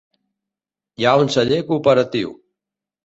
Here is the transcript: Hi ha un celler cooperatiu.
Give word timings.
Hi 1.03 1.07
ha 1.09 1.13
un 1.25 1.29
celler 1.35 1.61
cooperatiu. 1.71 2.33